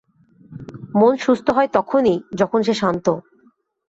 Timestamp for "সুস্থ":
1.17-1.47